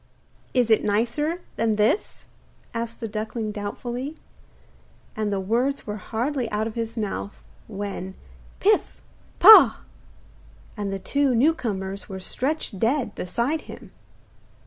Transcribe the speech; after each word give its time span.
'Is 0.55 0.71
it 0.71 0.83
nicer 0.83 1.41
than 1.57 1.75
this?' 1.75 2.25
asked 2.73 3.01
the 3.01 3.07
duckling 3.07 3.51
doubtfully. 3.51 4.15
And 5.15 5.31
the 5.31 5.39
words 5.39 5.85
were 5.85 5.97
hardly 5.97 6.49
out 6.49 6.65
of 6.65 6.73
his 6.73 6.97
mouth, 6.97 7.37
when 7.67 8.15
'Pif! 8.59 8.99
pah!' 9.37 9.81
and 10.75 10.91
the 10.91 10.97
two 10.97 11.35
new 11.35 11.53
comers 11.53 12.09
were 12.09 12.19
stretched 12.19 12.79
dead 12.79 13.13
beside 13.13 13.61
him. 13.69 13.91